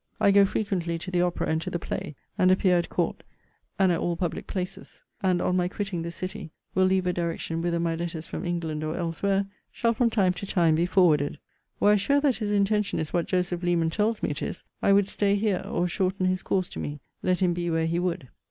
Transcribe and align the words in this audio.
I 0.19 0.31
go 0.31 0.45
frequently 0.45 0.97
to 0.97 1.11
the 1.11 1.21
opera 1.21 1.45
and 1.47 1.61
to 1.61 1.69
the 1.69 1.77
play, 1.77 2.15
and 2.35 2.49
appear 2.49 2.75
at 2.79 2.89
court, 2.89 3.21
and 3.77 3.91
at 3.91 3.99
all 3.99 4.15
public 4.15 4.47
places. 4.47 5.03
And, 5.21 5.39
on 5.43 5.55
my 5.55 5.67
quitting 5.67 6.01
this 6.01 6.15
city, 6.15 6.49
will 6.73 6.85
leave 6.87 7.05
a 7.05 7.13
direction 7.13 7.61
whither 7.61 7.79
my 7.79 7.93
letters 7.93 8.25
from 8.25 8.43
England, 8.43 8.83
or 8.83 8.97
elsewhere, 8.97 9.45
shall 9.71 9.93
from 9.93 10.09
time 10.09 10.33
to 10.33 10.47
time 10.47 10.73
be 10.73 10.87
forwarded. 10.87 11.37
Were 11.79 11.91
I 11.91 11.97
sure 11.97 12.19
that 12.19 12.37
his 12.37 12.51
intention 12.51 12.97
is 12.97 13.13
what 13.13 13.27
Joseph 13.27 13.61
Leman 13.61 13.91
tells 13.91 14.23
me 14.23 14.31
it 14.31 14.41
is, 14.41 14.63
I 14.81 14.91
would 14.91 15.07
stay 15.07 15.35
here, 15.35 15.59
or 15.63 15.87
shorten 15.87 16.25
his 16.25 16.41
course 16.41 16.67
to 16.69 16.79
me, 16.79 16.99
let 17.21 17.37
him 17.41 17.53
be 17.53 17.69
where 17.69 17.85
he 17.85 17.99
would. 17.99 18.27